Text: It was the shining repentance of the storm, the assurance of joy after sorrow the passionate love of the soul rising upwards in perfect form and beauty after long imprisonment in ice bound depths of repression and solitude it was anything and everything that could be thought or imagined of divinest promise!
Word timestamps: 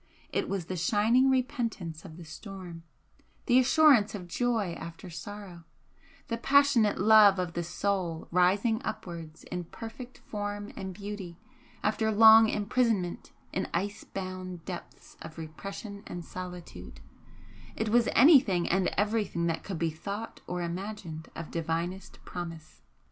It 0.33 0.49
was 0.49 0.65
the 0.65 0.75
shining 0.75 1.29
repentance 1.29 2.05
of 2.05 2.17
the 2.17 2.25
storm, 2.25 2.81
the 3.45 3.59
assurance 3.59 4.15
of 4.15 4.27
joy 4.27 4.73
after 4.73 5.11
sorrow 5.11 5.63
the 6.27 6.37
passionate 6.39 6.97
love 6.97 7.37
of 7.37 7.53
the 7.53 7.61
soul 7.63 8.27
rising 8.31 8.81
upwards 8.83 9.43
in 9.43 9.65
perfect 9.65 10.17
form 10.17 10.73
and 10.75 10.91
beauty 10.95 11.37
after 11.83 12.09
long 12.11 12.49
imprisonment 12.49 13.31
in 13.53 13.67
ice 13.75 14.03
bound 14.03 14.65
depths 14.65 15.17
of 15.21 15.37
repression 15.37 16.01
and 16.07 16.25
solitude 16.25 16.99
it 17.75 17.89
was 17.89 18.09
anything 18.15 18.67
and 18.67 18.87
everything 18.97 19.45
that 19.45 19.61
could 19.63 19.77
be 19.77 19.91
thought 19.91 20.41
or 20.47 20.63
imagined 20.63 21.29
of 21.35 21.51
divinest 21.51 22.17
promise! 22.25 22.81